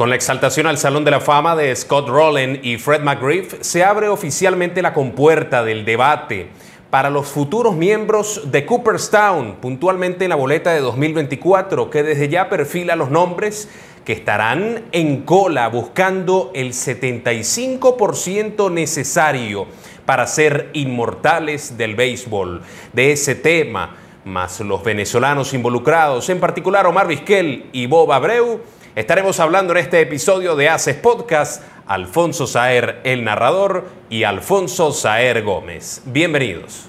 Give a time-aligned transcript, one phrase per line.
[0.00, 3.84] Con la exaltación al Salón de la Fama de Scott Rowland y Fred McGriff, se
[3.84, 6.48] abre oficialmente la compuerta del debate
[6.88, 12.48] para los futuros miembros de Cooperstown, puntualmente en la boleta de 2024, que desde ya
[12.48, 13.68] perfila los nombres
[14.06, 19.66] que estarán en cola buscando el 75% necesario
[20.06, 22.62] para ser inmortales del béisbol.
[22.94, 28.62] De ese tema, más los venezolanos involucrados, en particular Omar Vizquel y Bob Abreu,
[28.96, 35.44] Estaremos hablando en este episodio de Haces Podcast, Alfonso Saer, el narrador, y Alfonso Saer
[35.44, 36.02] Gómez.
[36.06, 36.88] Bienvenidos.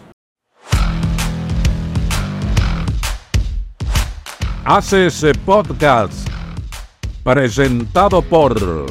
[4.66, 6.28] Haces Podcast,
[7.23, 8.88] presentado por...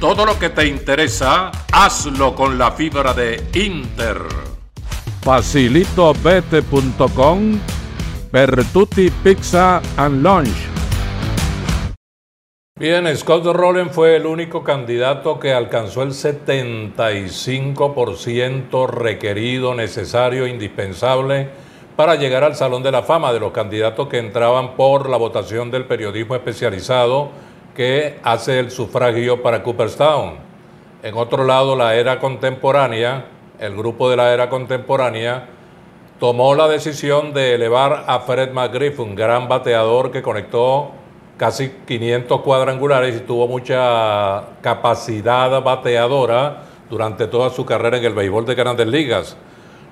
[0.00, 4.16] Todo lo que te interesa, hazlo con la fibra de Inter.
[5.20, 7.60] Facilitobete.com,
[8.32, 10.71] Bertuti Pizza and Lunch
[12.82, 21.48] Bien, Scott Rowland fue el único candidato que alcanzó el 75% requerido, necesario, indispensable
[21.94, 25.70] para llegar al Salón de la Fama de los candidatos que entraban por la votación
[25.70, 27.28] del periodismo especializado
[27.76, 30.38] que hace el sufragio para Cooperstown.
[31.04, 33.26] En otro lado, la era contemporánea,
[33.60, 35.46] el grupo de la era contemporánea,
[36.18, 40.90] tomó la decisión de elevar a Fred McGriff, un gran bateador que conectó
[41.42, 48.46] casi 500 cuadrangulares y tuvo mucha capacidad bateadora durante toda su carrera en el béisbol
[48.46, 49.36] de grandes ligas.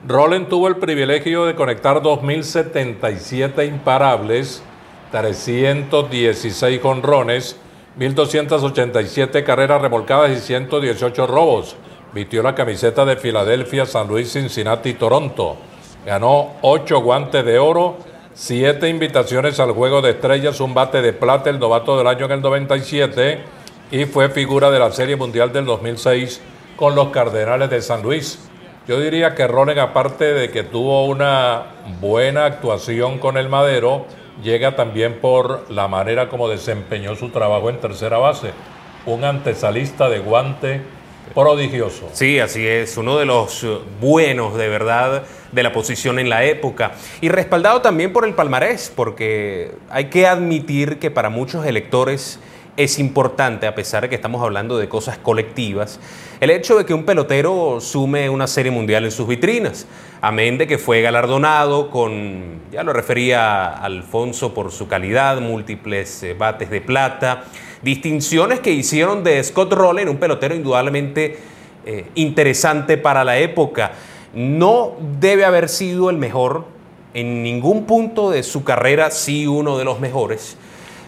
[0.07, 4.63] Roland tuvo el privilegio de conectar 2.077 imparables,
[5.11, 7.57] 316 jonrones,
[7.99, 11.75] 1.287 carreras remolcadas y 118 robos.
[12.15, 15.57] Vistió la camiseta de Filadelfia, San Luis, Cincinnati y Toronto.
[16.07, 17.97] Ganó 8 guantes de oro
[18.35, 22.33] siete invitaciones al Juego de Estrellas, un bate de plata, el novato del año en
[22.33, 23.41] el 97
[23.91, 26.41] y fue figura de la Serie Mundial del 2006
[26.77, 28.39] con los Cardenales de San Luis.
[28.87, 31.67] Yo diría que Ronen, aparte de que tuvo una
[32.01, 34.07] buena actuación con el Madero,
[34.43, 38.53] llega también por la manera como desempeñó su trabajo en tercera base.
[39.07, 40.83] Un antesalista de guante
[41.35, 42.09] prodigioso.
[42.13, 43.67] Sí, así es, uno de los
[44.01, 48.93] buenos de verdad de la posición en la época y respaldado también por el palmarés,
[48.95, 52.41] porque hay que admitir que para muchos electores
[52.77, 56.01] es importante, a pesar de que estamos hablando de cosas colectivas,
[56.41, 59.87] el hecho de que un pelotero sume una serie mundial en sus vitrinas.
[60.23, 66.35] Amén de que fue galardonado con, ya lo refería Alfonso, por su calidad, múltiples eh,
[66.35, 67.45] bates de plata,
[67.83, 71.39] distinciones que hicieron de Scott Rowland un pelotero indudablemente
[71.87, 73.93] eh, interesante para la época.
[74.35, 76.65] No debe haber sido el mejor
[77.15, 80.57] en ningún punto de su carrera, sí uno de los mejores,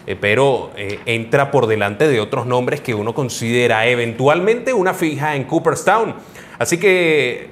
[0.07, 5.35] eh, pero eh, entra por delante de otros nombres que uno considera eventualmente una fija
[5.35, 6.15] en Cooperstown.
[6.59, 7.49] Así que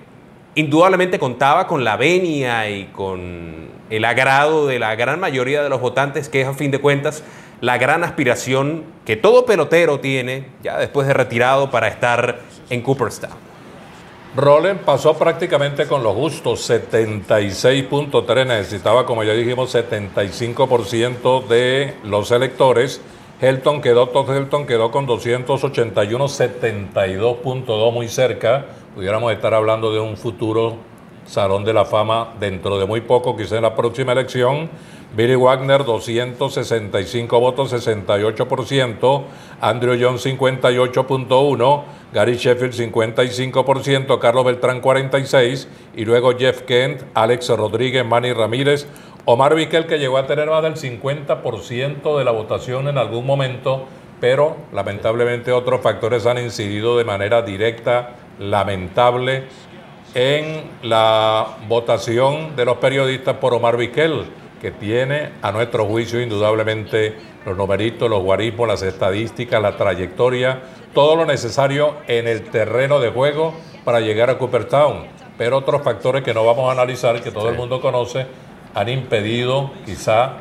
[0.56, 5.80] indudablemente contaba con la venia y con el agrado de la gran mayoría de los
[5.80, 7.24] votantes, que es a fin de cuentas
[7.62, 12.40] la gran aspiración que todo pelotero tiene, ya después de retirado, para estar
[12.70, 13.52] en Cooperstown.
[14.36, 23.02] Roland pasó prácticamente con los gustos, 76.3, necesitaba, como ya dijimos, 75% de los electores.
[23.42, 28.66] Helton quedó, Todd Helton quedó con 281, 72.2 muy cerca.
[28.96, 30.78] Pudiéramos estar hablando de un futuro
[31.26, 34.70] Salón de la Fama dentro de muy poco, quizá en la próxima elección.
[35.14, 39.24] Billy Wagner 265 votos, 68%,
[39.60, 41.84] Andrew Jones 58.1%,
[42.14, 45.68] Gary Sheffield 55%, Carlos Beltrán 46%
[45.98, 48.88] y luego Jeff Kent, Alex Rodríguez, Manny Ramírez,
[49.26, 53.86] Omar Vizquel que llegó a tener más del 50% de la votación en algún momento,
[54.22, 59.44] pero lamentablemente otros factores han incidido de manera directa, lamentable,
[60.14, 64.26] en la votación de los periodistas por Omar Vizquel
[64.62, 70.62] que tiene, a nuestro juicio, indudablemente los numeritos, los guarismos, las estadísticas, la trayectoria,
[70.94, 75.08] todo lo necesario en el terreno de juego para llegar a Cooperstown.
[75.38, 78.28] Pero otros factores que no vamos a analizar, que todo el mundo conoce,
[78.76, 80.34] han impedido, quizá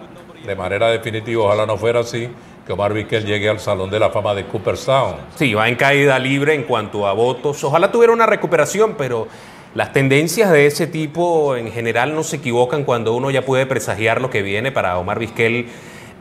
[0.45, 2.29] de manera definitiva, ojalá no fuera así,
[2.67, 5.15] que Omar Vizquel llegue al Salón de la Fama de Cooperstown.
[5.35, 7.65] Sí, va en caída libre en cuanto a votos.
[7.65, 9.29] Ojalá tuviera una recuperación, pero
[9.75, 14.21] las tendencias de ese tipo en general no se equivocan cuando uno ya puede presagiar
[14.21, 15.67] lo que viene para Omar Vizquel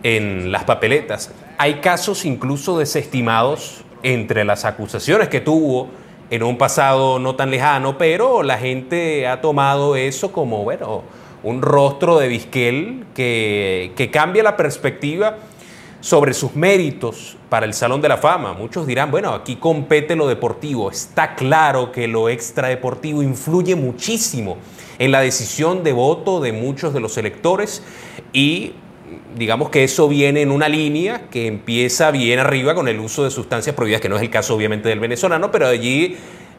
[0.03, 1.31] en las papeletas.
[1.57, 5.89] Hay casos incluso desestimados entre las acusaciones que tuvo
[6.29, 11.01] en un pasado no tan lejano, pero la gente ha tomado eso como, bueno,
[11.41, 15.37] un rostro de Vizquel que, que cambia la perspectiva
[16.01, 18.53] sobre sus méritos para el Salón de la Fama.
[18.53, 20.89] Muchos dirán, bueno, aquí compete lo deportivo.
[20.89, 24.57] Está claro que lo extradeportivo influye muchísimo
[24.97, 27.83] en la decisión de voto de muchos de los electores
[28.33, 28.73] y
[29.35, 33.31] digamos que eso viene en una línea que empieza bien arriba con el uso de
[33.31, 36.17] sustancias prohibidas, que no es el caso obviamente del venezolano, pero allí,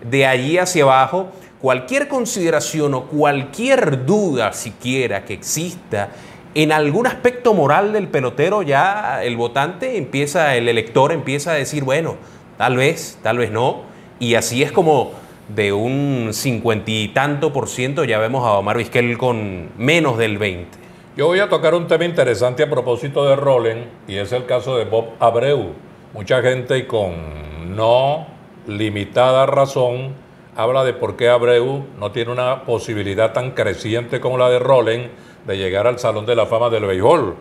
[0.09, 6.11] de allí hacia abajo, cualquier consideración o cualquier duda siquiera que exista
[6.55, 11.85] en algún aspecto moral del pelotero, ya el votante empieza, el elector empieza a decir,
[11.85, 12.17] bueno,
[12.56, 13.82] tal vez, tal vez no,
[14.19, 15.12] y así es como
[15.49, 20.38] de un cincuenta y tanto por ciento ya vemos a Omar Vizquel con menos del
[20.38, 20.79] 20.
[21.17, 24.76] Yo voy a tocar un tema interesante a propósito de Roland y es el caso
[24.76, 25.73] de Bob Abreu.
[26.14, 28.26] Mucha gente con no
[28.67, 30.14] limitada razón
[30.56, 35.08] habla de por qué Abreu no tiene una posibilidad tan creciente como la de Roland
[35.50, 37.35] de llegar al Salón de la Fama del Béisbol.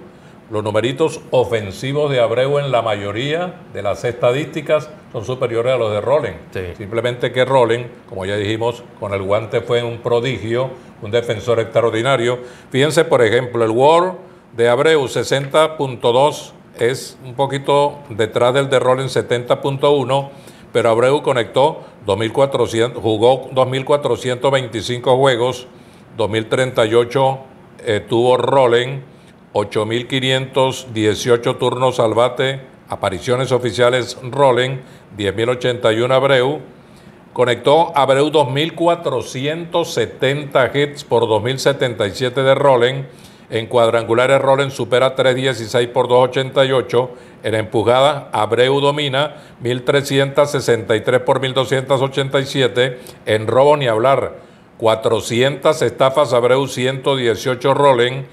[0.50, 5.91] Los numeritos ofensivos de Abreu en la mayoría de las estadísticas son superiores a los
[5.91, 6.38] de Roland.
[6.75, 10.71] Simplemente que Roland, como ya dijimos, con el guante fue un prodigio,
[11.03, 12.39] un defensor extraordinario.
[12.71, 14.15] Fíjense, por ejemplo, el WAR
[14.57, 20.29] de Abreu 60.2 es un poquito detrás del de Roland 70.1,
[20.73, 25.67] pero Abreu conectó 2400, jugó 2425 juegos,
[26.17, 27.39] 2038
[28.08, 29.02] tuvo Roland,
[29.54, 34.81] 8518 turnos al bate, apariciones oficiales Roland,
[35.18, 36.62] 10.081 Abreu,
[37.34, 43.08] Conectó Abreu 2.470 hits por 2.077 de Rollen.
[43.50, 47.10] En cuadrangulares Rollen supera 3.16 por 2.88.
[47.44, 52.98] En empujada Abreu domina 1.363 por 1.287.
[53.26, 54.49] En robo ni hablar
[54.80, 58.26] 400 estafas Abreu 118 Rollen.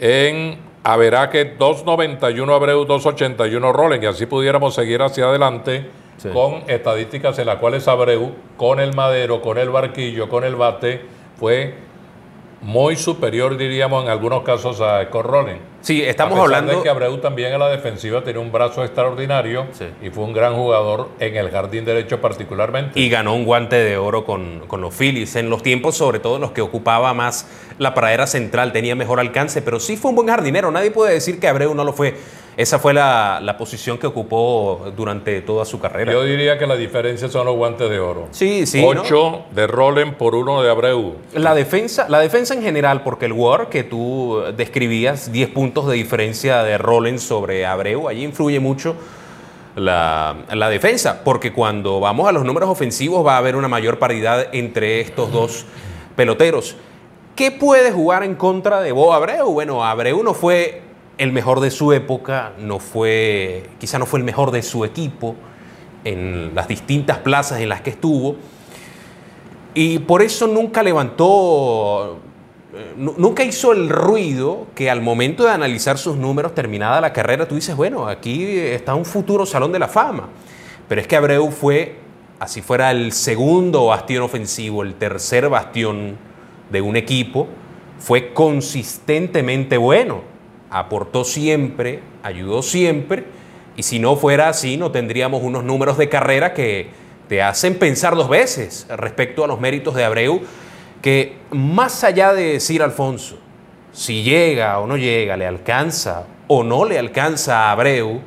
[0.00, 4.02] En averaje 2.91 Abreu 2.81 Rollen.
[4.02, 5.90] Y así pudiéramos seguir hacia adelante
[6.32, 11.02] con estadísticas en las cuales Abreu, con el madero, con el barquillo, con el bate,
[11.38, 11.74] fue
[12.62, 15.26] muy superior, diríamos, en algunos casos a Scott
[15.80, 16.76] Sí, estamos hablando.
[16.76, 19.66] de que Abreu también en la defensiva tiene un brazo extraordinario
[20.02, 23.00] y fue un gran jugador en el jardín derecho, particularmente.
[23.00, 25.36] Y ganó un guante de oro con, con los Phillies.
[25.36, 27.46] En los tiempos, sobre todo los que ocupaba más
[27.78, 30.70] la pradera central, tenía mejor alcance, pero sí fue un buen jardinero.
[30.70, 32.14] Nadie puede decir que Abreu no lo fue.
[32.60, 36.12] Esa fue la, posición que ocupó durante toda su carrera.
[36.12, 38.28] Yo diría que la diferencia son los guantes de oro.
[38.32, 38.84] Sí, sí.
[38.84, 41.14] Ocho de Rollen por uno de Abreu.
[41.32, 45.94] La defensa, la defensa en general, porque el WAR que tú describías, 10 puntos de
[45.94, 48.94] diferencia de Rollen sobre Abreu, allí influye mucho
[49.74, 53.98] la, la, defensa, porque cuando vamos a los números ofensivos va a haber una mayor
[53.98, 55.64] paridad entre estos dos
[56.14, 56.76] peloteros.
[57.34, 59.50] ¿Qué puede jugar en contra de Bo Abreu?
[59.50, 60.89] Bueno, Abreu no fue
[61.20, 65.36] el mejor de su época, no fue, quizá no fue el mejor de su equipo
[66.02, 68.36] en las distintas plazas en las que estuvo,
[69.74, 72.20] y por eso nunca levantó,
[72.74, 77.46] eh, nunca hizo el ruido que al momento de analizar sus números terminada la carrera
[77.46, 80.30] tú dices, bueno, aquí está un futuro salón de la fama.
[80.88, 81.96] Pero es que Abreu fue,
[82.38, 86.16] así fuera el segundo bastión ofensivo, el tercer bastión
[86.70, 87.46] de un equipo,
[87.98, 90.29] fue consistentemente bueno
[90.70, 93.24] aportó siempre, ayudó siempre,
[93.76, 96.88] y si no fuera así, no tendríamos unos números de carrera que
[97.28, 100.40] te hacen pensar dos veces respecto a los méritos de Abreu,
[101.02, 103.38] que más allá de decir Alfonso,
[103.92, 108.20] si llega o no llega, le alcanza o no le alcanza a Abreu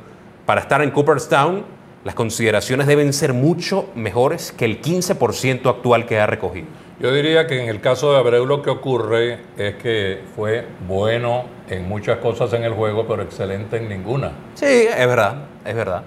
[0.46, 1.64] para estar en Cooperstown,
[2.04, 6.66] las consideraciones deben ser mucho mejores que el 15% actual que ha recogido.
[7.04, 11.44] Yo diría que en el caso de Abreu lo que ocurre es que fue bueno
[11.68, 14.32] en muchas cosas en el juego, pero excelente en ninguna.
[14.54, 15.34] Sí, es verdad,
[15.66, 16.02] es verdad.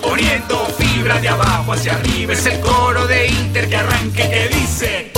[0.00, 5.12] Poniendo fibra de abajo hacia arriba es el coro de Inter que arranque que dice.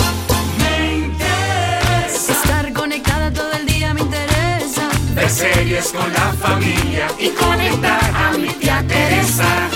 [0.57, 2.33] Me interesa.
[2.33, 4.89] Estar conectada todo el día me interesa.
[5.15, 9.69] Ver series con la familia y conectar a mi tía Teresa.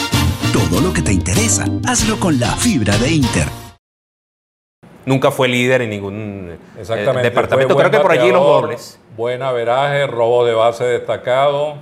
[0.51, 3.65] Todo lo que te interesa, hazlo con la fibra de Inter
[5.05, 7.75] nunca fue líder en ningún eh, departamento.
[7.75, 8.99] Creo que por allí los dobles.
[9.15, 11.75] Buen averaje, robo de base destacado,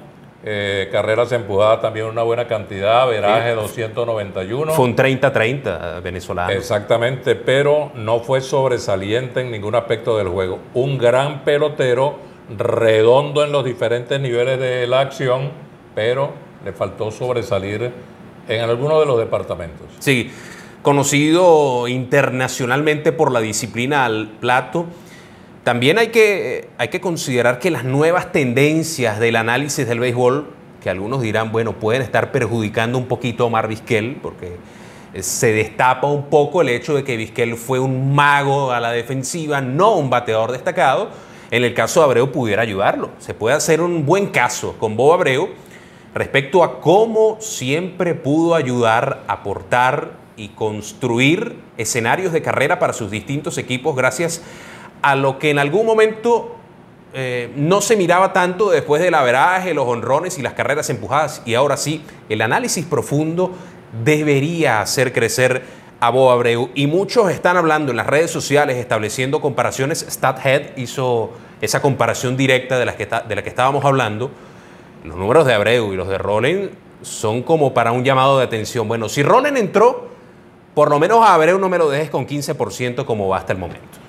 [0.43, 4.73] eh, carreras empujadas también una buena cantidad, averaje 291.
[4.73, 6.51] Fue un 30-30 venezolano.
[6.51, 10.59] Exactamente, pero no fue sobresaliente en ningún aspecto del juego.
[10.73, 12.17] Un gran pelotero,
[12.55, 15.49] redondo en los diferentes niveles de la acción,
[15.95, 16.31] pero
[16.63, 17.91] le faltó sobresalir
[18.47, 19.87] en alguno de los departamentos.
[19.99, 20.29] Sí
[20.83, 24.85] conocido internacionalmente por la disciplina al plato,
[25.63, 30.49] También hay que, hay que considerar que las nuevas tendencias del análisis del béisbol,
[30.81, 34.57] que algunos dirán, bueno, pueden estar perjudicando un poquito a Omar Vizquel, porque
[35.21, 39.61] se destapa un poco el hecho de que Vizquel fue un mago a la defensiva,
[39.61, 41.09] no un bateador destacado.
[41.49, 43.11] En el caso de Abreu pudiera ayudarlo.
[43.19, 45.49] Se puede hacer un buen caso con Bob Abreu
[46.13, 53.57] respecto a cómo siempre pudo ayudar, aportar y construir escenarios de carrera para sus distintos
[53.57, 54.41] equipos gracias
[55.01, 56.55] a lo que en algún momento
[57.13, 61.43] eh, no se miraba tanto después del averaje, los honrones y las carreras empujadas.
[61.45, 63.51] Y ahora sí, el análisis profundo
[64.03, 65.63] debería hacer crecer
[65.99, 66.69] a Bo Abreu.
[66.73, 70.05] Y muchos están hablando en las redes sociales, estableciendo comparaciones.
[70.09, 74.31] StatHead hizo esa comparación directa de la que, de la que estábamos hablando.
[75.03, 76.71] Los números de Abreu y los de Rollen
[77.03, 78.87] son como para un llamado de atención.
[78.87, 80.12] Bueno, si Rollen entró,
[80.73, 83.59] por lo menos a Abreu no me lo dejes con 15% como va hasta el
[83.59, 83.99] momento.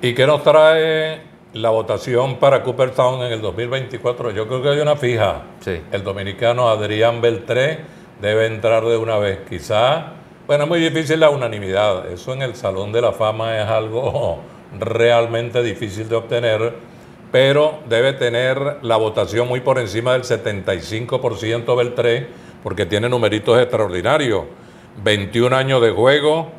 [0.00, 1.20] ¿Y qué nos trae
[1.54, 4.30] la votación para Cooperstown en el 2024?
[4.30, 5.42] Yo creo que hay una fija.
[5.60, 5.80] Sí.
[5.90, 7.80] El dominicano Adrián Beltré
[8.20, 9.40] debe entrar de una vez.
[9.48, 10.12] Quizá,
[10.46, 12.10] bueno, es muy difícil la unanimidad.
[12.12, 14.38] Eso en el Salón de la Fama es algo
[14.78, 16.74] realmente difícil de obtener,
[17.32, 22.28] pero debe tener la votación muy por encima del 75% Beltré,
[22.62, 24.44] porque tiene numeritos extraordinarios.
[25.02, 26.52] 21 años de juego,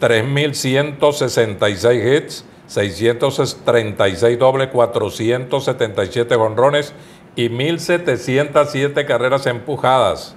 [0.00, 6.94] 3.166 hits, 636 dobles, 477 honrones
[7.36, 10.34] y 1.707 carreras empujadas.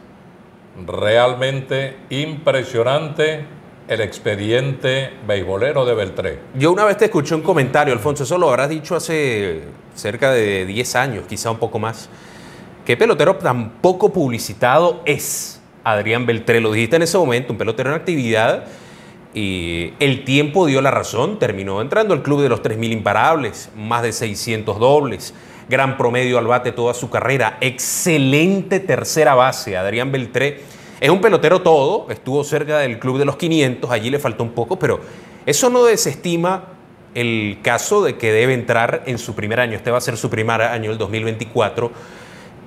[0.86, 3.46] Realmente impresionante
[3.88, 6.40] el expediente beisbolero de Beltré.
[6.56, 9.64] Yo una vez te escuché un comentario, Alfonso, eso lo habrás dicho hace
[9.96, 12.10] cerca de 10 años, quizá un poco más.
[12.86, 15.57] ¿Qué pelotero tan poco publicitado es
[15.92, 16.62] Adrián Beltré?
[16.62, 18.66] Lo dijiste en ese momento, un pelotero en actividad
[19.34, 24.02] y el tiempo dio la razón, terminó entrando al club de los 3.000 imparables, más
[24.02, 25.34] de 600 dobles,
[25.70, 30.62] gran promedio al bate toda su carrera, excelente tercera base, Adrián Beltré.
[31.00, 34.52] Es un pelotero todo, estuvo cerca del club de los 500, allí le faltó un
[34.52, 35.00] poco, pero
[35.46, 36.70] eso no desestima
[37.14, 40.30] el caso de que debe entrar en su primer año, este va a ser su
[40.30, 41.92] primer año, el 2024,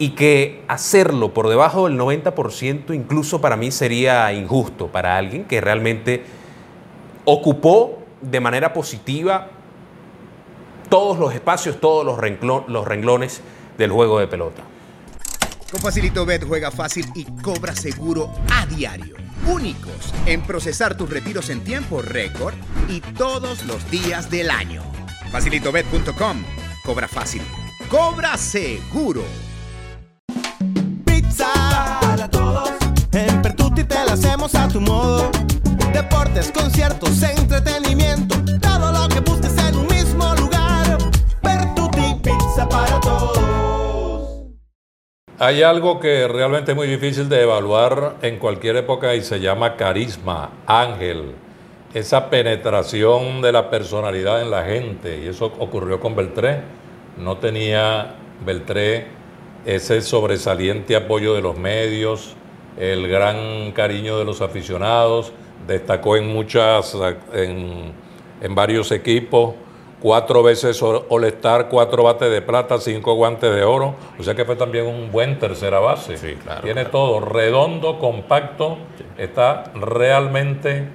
[0.00, 5.60] y que hacerlo por debajo del 90% incluso para mí sería injusto para alguien que
[5.60, 6.24] realmente
[7.26, 9.48] ocupó de manera positiva
[10.88, 13.42] todos los espacios, todos los, renclo- los renglones
[13.76, 14.62] del juego de pelota.
[15.70, 19.16] Con Facilito Bet juega fácil y cobra seguro a diario.
[19.46, 22.54] Únicos en procesar tus retiros en tiempo récord
[22.88, 24.82] y todos los días del año.
[25.30, 26.42] Facilitobet.com.
[26.84, 27.42] Cobra fácil.
[27.90, 29.22] Cobra seguro.
[34.10, 35.30] Hacemos a tu modo.
[35.92, 38.34] Deportes, conciertos, entretenimiento.
[38.60, 40.98] Todo lo que busques en un mismo lugar.
[42.20, 43.38] Pizza para todos.
[45.38, 49.76] Hay algo que realmente es muy difícil de evaluar en cualquier época y se llama
[49.76, 51.36] carisma, ángel,
[51.94, 55.22] esa penetración de la personalidad en la gente.
[55.22, 56.62] Y eso ocurrió con Beltré.
[57.16, 59.06] No tenía Beltré
[59.64, 62.34] ese sobresaliente apoyo de los medios,
[62.78, 65.32] el gran cariño de los aficionados.
[65.66, 66.96] Destacó en muchas,
[67.32, 67.92] en,
[68.40, 69.54] en varios equipos
[70.00, 73.94] cuatro veces All-Star, cuatro bates de plata, cinco guantes de oro.
[74.18, 76.16] O sea que fue también un buen tercera base.
[76.16, 78.78] Sí, claro, Tiene todo, redondo, compacto,
[79.18, 80.88] está realmente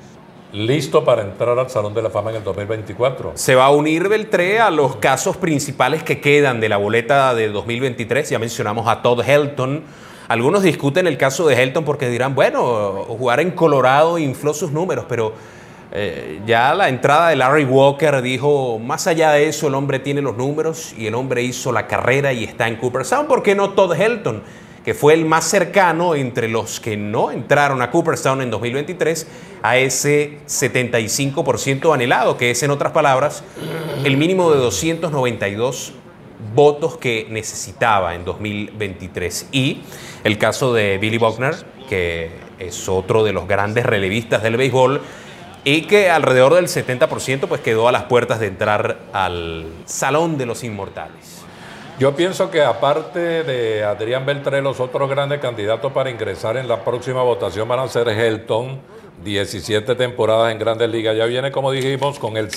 [0.51, 3.34] listo para entrar al Salón de la Fama en el 2024.
[3.36, 7.50] Se va a unir Beltré a los casos principales que quedan de la boleta de
[7.50, 8.29] 2023.
[8.29, 9.84] Ya mencionamos a Todd Helton.
[10.27, 15.05] Algunos discuten el caso de Helton porque dirán, bueno, jugar en Colorado infló sus números,
[15.08, 15.34] pero
[15.91, 20.22] eh, ya la entrada de Larry Walker dijo, más allá de eso, el hombre tiene
[20.22, 23.27] los números y el hombre hizo la carrera y está en Cooperstown.
[23.27, 24.44] ¿Por qué no Todd Helton?
[24.86, 29.27] que fue el más cercano entre los que no entraron a Cooperstown en 2023
[29.63, 33.44] a ese 75% anhelado, que es en otras palabras
[34.03, 35.94] el mínimo de 292
[36.54, 39.50] votos que necesitaba en 2023.
[39.52, 39.82] Y
[40.24, 41.56] el caso de Billy Buckner,
[41.90, 45.02] que es otro de los grandes relevistas del béisbol
[45.64, 50.46] y que alrededor del 70% pues quedó a las puertas de entrar al Salón de
[50.46, 51.44] los Inmortales.
[51.98, 56.84] Yo pienso que aparte de Adrián Beltré, los otros grandes candidatos para ingresar en la
[56.84, 58.80] próxima votación van a ser Helton,
[59.24, 61.16] 17 temporadas en Grandes Ligas.
[61.16, 62.52] Ya viene, como dijimos, con el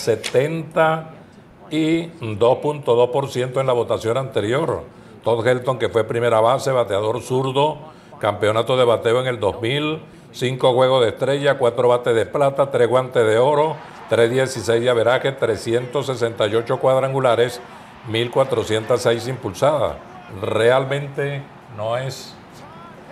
[1.70, 4.82] 72.2% en la votación anterior.
[5.24, 7.78] Todd Helton, que fue primera base, bateador zurdo,
[8.18, 10.00] campeonato de bateo en el 2000,
[10.32, 13.76] cinco juegos de estrella, cuatro bates de plata, tres guantes de oro,
[14.08, 17.60] 316 de averaje, 368 cuadrangulares,
[18.08, 19.96] 1406 impulsadas.
[20.40, 21.42] Realmente
[21.76, 22.34] no es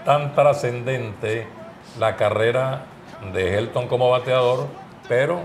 [0.05, 1.47] tan trascendente
[1.99, 2.85] la carrera
[3.33, 4.67] de Helton como bateador,
[5.09, 5.41] pero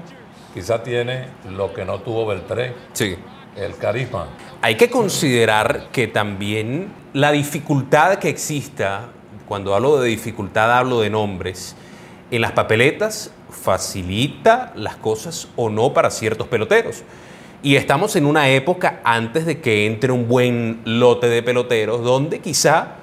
[0.53, 3.15] quizá tiene lo que no tuvo Beltré, Sí.
[3.55, 4.27] el carisma.
[4.61, 9.09] Hay que considerar que también la dificultad que exista,
[9.47, 11.75] cuando hablo de dificultad hablo de nombres,
[12.29, 17.03] en las papeletas facilita las cosas o no para ciertos peloteros.
[17.63, 22.39] Y estamos en una época antes de que entre un buen lote de peloteros donde
[22.39, 22.95] quizá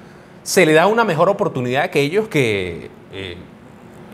[0.43, 3.37] se le da una mejor oportunidad a aquellos que eh,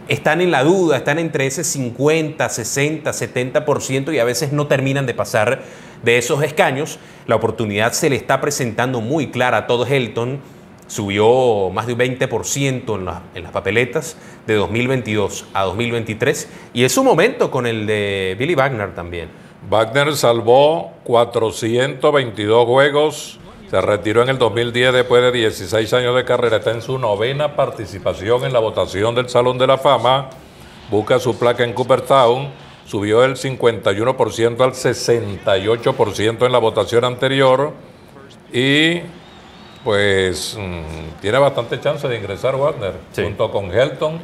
[0.08, 5.06] están en la duda, están entre ese 50, 60, 70% y a veces no terminan
[5.06, 5.64] de pasar
[6.04, 7.00] de esos escaños.
[7.28, 10.40] La oportunidad se le está presentando muy clara a Todd Helton.
[10.88, 16.92] Subió más de un 20% en, en las papeletas de 2022 a 2023 y es
[16.92, 19.30] su momento con el de Billy Wagner también.
[19.68, 26.58] Wagner salvó 422 juegos, se retiró en el 2010 después de 16 años de carrera,
[26.58, 30.30] está en su novena participación en la votación del Salón de la Fama,
[30.92, 32.50] busca su placa en Cooperstown,
[32.86, 37.74] subió del 51% al 68% en la votación anterior
[38.54, 39.02] y
[39.84, 43.24] pues mm, tiene bastante chance de ingresar Wagner, Sí.
[43.24, 44.20] junto con Helton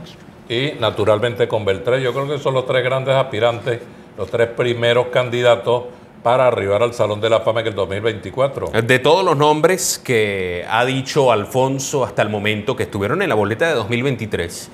[0.50, 2.02] y naturalmente con Beltré.
[2.02, 3.80] Yo creo que son los tres grandes aspirantes,
[4.18, 5.84] los tres primeros candidatos
[6.24, 8.68] para arribar al Salón de la Fama en el 2024.
[8.82, 13.36] De todos los nombres que ha dicho Alfonso hasta el momento que estuvieron en la
[13.36, 14.70] boleta de 2023,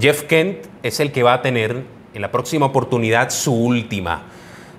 [0.00, 4.22] Jeff Kent es el que va a tener en la próxima oportunidad su última.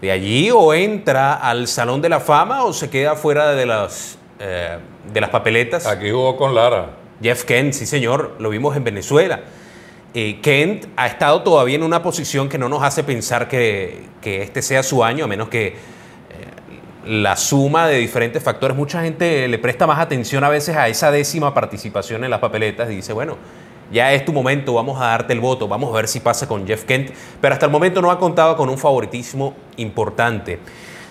[0.01, 4.17] De allí o entra al Salón de la Fama o se queda fuera de las,
[4.39, 4.79] eh,
[5.13, 5.85] de las papeletas.
[5.85, 6.97] Aquí jugó con Lara.
[7.21, 9.41] Jeff Kent, sí señor, lo vimos en Venezuela.
[10.13, 14.41] Eh, Kent ha estado todavía en una posición que no nos hace pensar que, que
[14.41, 16.00] este sea su año, a menos que
[17.05, 21.11] la suma de diferentes factores, mucha gente le presta más atención a veces a esa
[21.11, 23.37] décima participación en las papeletas y dice, bueno,
[23.91, 26.65] ya es tu momento, vamos a darte el voto, vamos a ver si pasa con
[26.65, 27.11] Jeff Kent,
[27.41, 30.59] pero hasta el momento no ha contado con un favoritismo importante.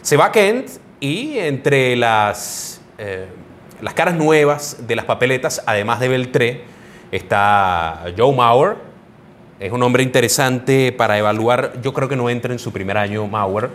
[0.01, 3.27] Se va Kent y entre las, eh,
[3.81, 6.65] las caras nuevas de las papeletas, además de Beltré,
[7.11, 8.77] está Joe Mauer,
[9.59, 11.75] es un hombre interesante para evaluar.
[11.83, 13.69] Yo creo que no entra en su primer año Mauer,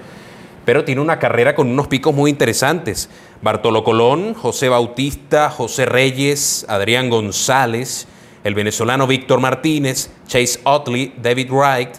[0.66, 3.10] pero tiene una carrera con unos picos muy interesantes.
[3.42, 8.08] Bartolo Colón, José Bautista, José Reyes, Adrián González,
[8.44, 11.90] el venezolano Víctor Martínez, Chase Otley, David Wright,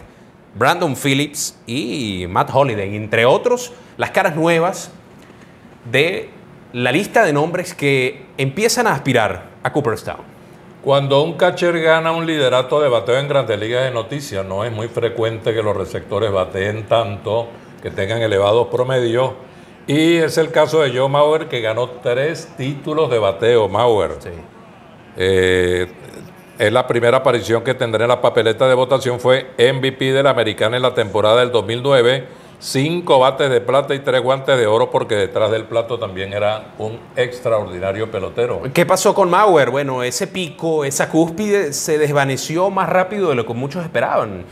[0.55, 4.91] Brandon Phillips y Matt Holliday, entre otros, las caras nuevas
[5.91, 6.29] de
[6.73, 10.37] la lista de nombres que empiezan a aspirar a Cooperstown.
[10.83, 14.71] Cuando un catcher gana un liderato de bateo en grandes ligas de noticias, no es
[14.71, 17.47] muy frecuente que los receptores bateen tanto,
[17.87, 19.31] que tengan elevados promedios.
[19.87, 23.69] Y es el caso de Joe Mauer, que ganó tres títulos de bateo.
[23.69, 24.11] Mauer.
[25.15, 25.87] Eh,
[26.59, 29.21] es la primera aparición que tendrá en la papeleta de votación.
[29.21, 32.27] Fue MVP de la Americana en la temporada del 2009.
[32.59, 36.73] Cinco bates de plata y tres guantes de oro, porque detrás del plato también era
[36.79, 38.63] un extraordinario pelotero.
[38.73, 39.69] ¿Qué pasó con Mauer?
[39.69, 44.43] Bueno, ese pico, esa cúspide se desvaneció más rápido de lo que muchos esperaban.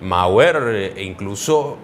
[0.00, 1.76] Mauer eh, incluso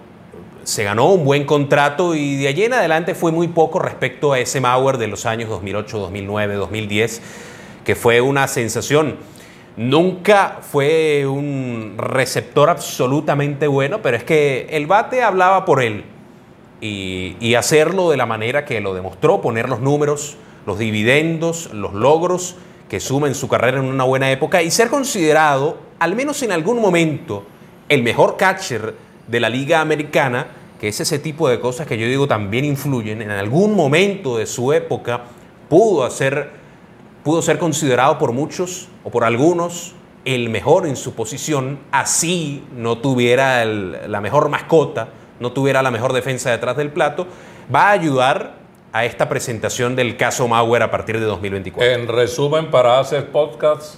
[0.67, 4.39] se ganó un buen contrato y de allí en adelante fue muy poco respecto a
[4.39, 7.21] ese Mauer de los años 2008, 2009, 2010,
[7.85, 9.15] que fue una sensación.
[9.77, 16.03] Nunca fue un receptor absolutamente bueno, pero es que el bate hablaba por él.
[16.81, 21.93] Y, y hacerlo de la manera que lo demostró, poner los números, los dividendos, los
[21.93, 22.57] logros
[22.89, 26.51] que suma en su carrera en una buena época y ser considerado, al menos en
[26.51, 27.45] algún momento,
[27.87, 28.95] el mejor catcher
[29.27, 30.47] de la liga americana,
[30.79, 34.45] que es ese tipo de cosas que yo digo también influyen, en algún momento de
[34.45, 35.23] su época
[35.69, 36.57] pudo hacer
[37.27, 42.99] pudo ser considerado por muchos o por algunos el mejor en su posición, así no
[42.99, 45.09] tuviera la mejor mascota,
[45.41, 47.27] no tuviera la mejor defensa detrás del plato,
[47.73, 48.55] va a ayudar
[48.93, 51.93] a esta presentación del caso Mauer a partir de 2024.
[51.93, 53.95] En resumen, para hacer podcast,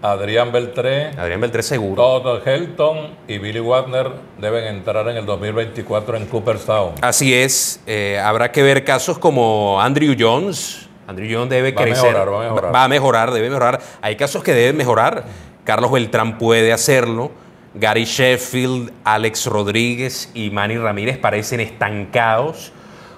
[0.00, 2.00] Adrián Beltré, Adrián Beltré seguro.
[2.00, 6.92] Todd Helton y Billy Wagner deben entrar en el 2024 en Cooperstown.
[7.00, 10.88] Así es, eh, habrá que ver casos como Andrew Jones.
[11.08, 12.12] Andrew Jones debe Va a crecer.
[12.12, 12.74] mejorar, va a mejorar.
[12.74, 13.80] Va a mejorar, debe mejorar.
[14.00, 15.24] Hay casos que deben mejorar.
[15.64, 17.32] Carlos Beltrán puede hacerlo.
[17.74, 22.72] Gary Sheffield, Alex Rodríguez y Manny Ramírez parecen estancados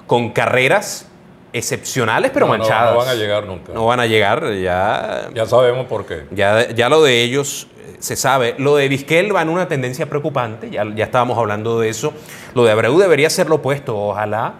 [0.06, 1.09] con carreras
[1.52, 2.92] excepcionales, pero No, manchadas.
[2.92, 3.72] no van a llegar nunca.
[3.72, 6.24] No van a llegar, ya, Ya sabemos por qué.
[6.30, 8.54] ya, ya lo de ellos eh, se sabe.
[8.58, 12.12] Lo de Vizquel va en una tendencia preocupante, ya, ya estábamos hablando de eso.
[12.54, 14.54] Lo de Abreu debería ser lo opuesto, ojalá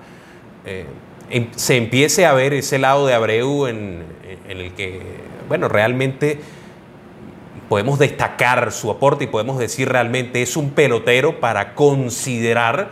[0.66, 0.86] eh,
[1.30, 4.02] em- se empiece a ver ese lado de Abreu en,
[4.48, 5.00] en el que,
[5.48, 6.40] bueno, realmente
[7.68, 12.90] podemos destacar su aporte y podemos decir realmente es un pelotero para considerar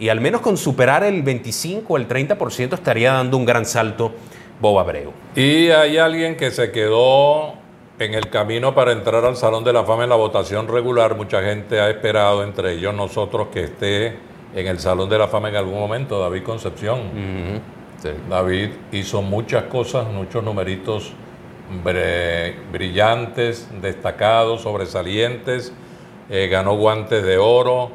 [0.00, 4.12] y al menos con superar el 25 o el 30% estaría dando un gran salto
[4.58, 5.12] Bob Abreu.
[5.36, 7.54] Y hay alguien que se quedó
[7.98, 11.16] en el camino para entrar al Salón de la Fama en la votación regular.
[11.16, 14.16] Mucha gente ha esperado, entre ellos nosotros, que esté
[14.54, 17.00] en el Salón de la Fama en algún momento, David Concepción.
[18.30, 21.12] David hizo muchas cosas, muchos numeritos
[22.72, 25.74] brillantes, destacados, sobresalientes.
[26.30, 27.90] Eh, ganó guantes de oro,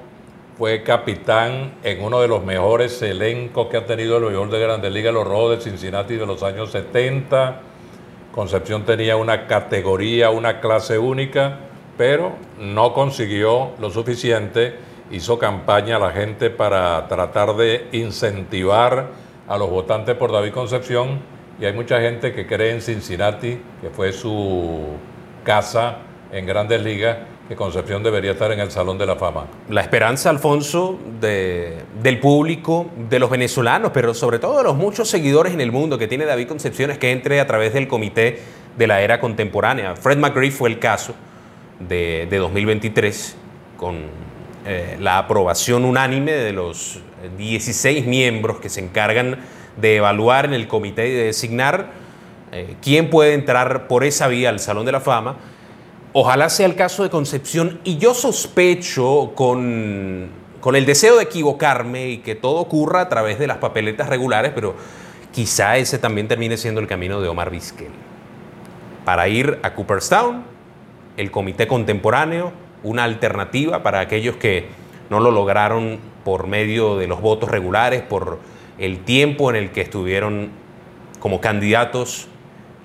[0.58, 4.92] fue capitán en uno de los mejores elencos que ha tenido el béisbol de Grandes
[4.92, 7.60] Ligas, los Rojos de Cincinnati de los años 70.
[8.32, 11.60] Concepción tenía una categoría, una clase única,
[11.98, 14.76] pero no consiguió lo suficiente.
[15.12, 19.10] Hizo campaña a la gente para tratar de incentivar
[19.48, 21.20] a los votantes por David Concepción.
[21.60, 24.96] Y hay mucha gente que cree en Cincinnati, que fue su
[25.44, 25.98] casa
[26.32, 29.46] en Grandes Ligas, que Concepción debería estar en el Salón de la Fama.
[29.70, 35.10] La esperanza, Alfonso, de- del público, de los venezolanos, pero sobre todo de los muchos
[35.10, 38.40] seguidores en el mundo que tiene David Concepción es que entre a través del comité
[38.78, 39.96] de la era contemporánea.
[39.96, 41.14] Fred McGree fue el caso
[41.80, 43.36] de, de 2023
[43.78, 43.96] con
[44.66, 47.00] eh, la aprobación unánime de los
[47.38, 49.38] 16 miembros que se encargan
[49.78, 51.92] de evaluar en el comité y de designar
[52.52, 55.36] eh, quién puede entrar por esa vía al Salón de la Fama.
[56.18, 60.30] Ojalá sea el caso de Concepción y yo sospecho con,
[60.62, 64.54] con el deseo de equivocarme y que todo ocurra a través de las papeletas regulares,
[64.56, 64.76] pero
[65.34, 67.90] quizá ese también termine siendo el camino de Omar Vizquel.
[69.04, 70.46] Para ir a Cooperstown,
[71.18, 74.70] el comité contemporáneo, una alternativa para aquellos que
[75.10, 78.40] no lo lograron por medio de los votos regulares, por
[78.78, 80.52] el tiempo en el que estuvieron
[81.20, 82.30] como candidatos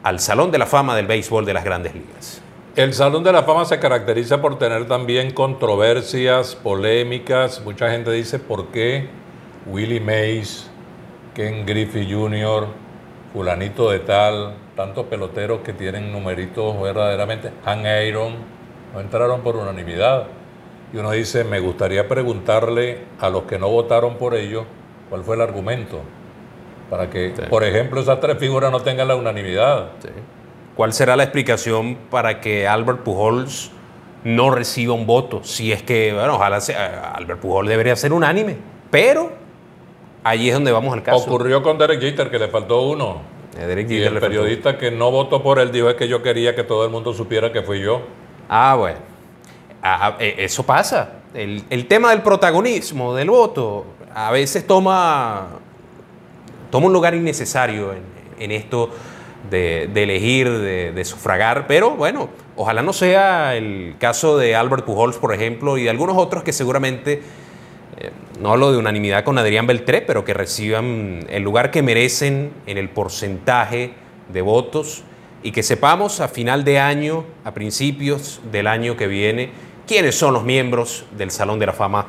[0.02, 2.42] al Salón de la Fama del Béisbol de las Grandes Ligas.
[2.76, 7.60] El Salón de la Fama se caracteriza por tener también controversias, polémicas.
[7.64, 9.08] Mucha gente dice por qué
[9.66, 10.70] Willie Mays,
[11.34, 12.68] Ken Griffey Jr.,
[13.32, 18.34] fulanito de tal, tantos peloteros que tienen numeritos verdaderamente, Han Aaron,
[18.94, 20.28] no entraron por unanimidad.
[20.92, 24.64] Y uno dice, me gustaría preguntarle a los que no votaron por ellos
[25.08, 26.02] cuál fue el argumento
[26.88, 29.90] para que, por ejemplo, esas tres figuras no tengan la unanimidad.
[30.80, 33.70] ¿Cuál será la explicación para que Albert Pujols
[34.24, 35.44] no reciba un voto?
[35.44, 38.56] Si es que, bueno, ojalá sea, Albert Pujols debería ser unánime,
[38.90, 39.30] pero
[40.24, 41.18] ahí es donde vamos al caso.
[41.18, 43.18] Ocurrió con Derek Jeter que le faltó uno.
[43.58, 44.36] Eh, Derek Y Jeter el le faltó.
[44.36, 47.12] periodista que no votó por él dijo es que yo quería que todo el mundo
[47.12, 48.00] supiera que fui yo.
[48.48, 49.00] Ah, bueno.
[49.82, 51.10] Ah, ah, eh, eso pasa.
[51.34, 55.46] El, el tema del protagonismo, del voto, a veces toma,
[56.70, 58.02] toma un lugar innecesario en,
[58.38, 58.88] en esto
[59.48, 65.16] de, elegir, de, de sufragar, pero bueno, ojalá no sea el caso de Albert Pujols,
[65.16, 67.22] por ejemplo, y de algunos otros que seguramente,
[67.98, 72.52] eh, no hablo de unanimidad con Adrián Beltré, pero que reciban el lugar que merecen
[72.66, 73.92] en el porcentaje
[74.32, 75.04] de votos
[75.42, 79.50] y que sepamos a final de año, a principios del año que viene,
[79.86, 82.06] quiénes son los miembros del Salón de la Fama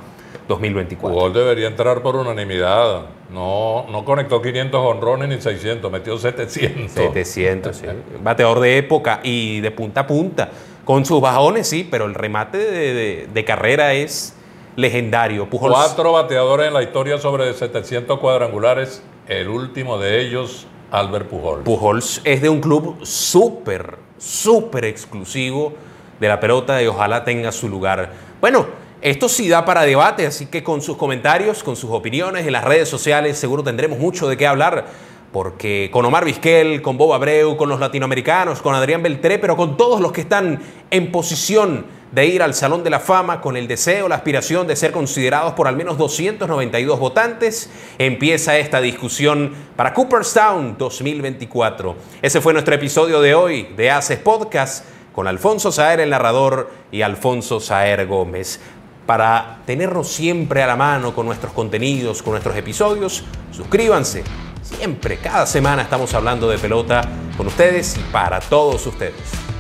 [0.48, 1.14] 2024.
[1.18, 3.04] Pujol debería entrar por unanimidad.
[3.32, 6.92] No, no conectó 500 honrones ni 600, metió 700.
[6.92, 7.86] 700, sí.
[8.22, 10.50] Bateador de época y de punta a punta.
[10.84, 14.36] Con sus bajones, sí, pero el remate de, de- de carrera es
[14.76, 15.50] legendario.
[15.50, 19.04] Pujols, Cuatro bateadores en la historia sobre 700 cuadrangulares.
[19.28, 21.62] El último de ellos, Albert Pujol.
[21.64, 25.74] Pujols es de un club súper, súper exclusivo
[26.20, 28.12] de la pelota y ojalá tenga su lugar.
[28.42, 28.66] Bueno,
[29.02, 32.64] esto sí da para debate, así que con sus comentarios, con sus opiniones en las
[32.64, 34.86] redes sociales, seguro tendremos mucho de qué hablar.
[35.32, 39.78] Porque con Omar Vizquel, con Bob Abreu, con los latinoamericanos, con Adrián Beltré, pero con
[39.78, 40.60] todos los que están
[40.92, 44.76] en posición de ir al Salón de la Fama con el deseo, la aspiración de
[44.76, 51.96] ser considerados por al menos 292 votantes, empieza esta discusión para Cooperstown 2024.
[52.22, 57.02] Ese fue nuestro episodio de hoy de Haces Podcast con Alfonso Saer, el narrador, y
[57.02, 58.60] Alfonso Saer Gómez.
[59.06, 64.24] Para tenernos siempre a la mano con nuestros contenidos, con nuestros episodios, suscríbanse.
[64.62, 67.02] Siempre, cada semana estamos hablando de pelota
[67.36, 69.51] con ustedes y para todos ustedes.